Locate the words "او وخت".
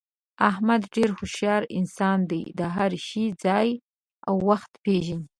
4.27-4.71